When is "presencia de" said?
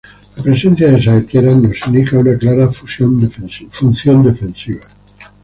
0.41-0.99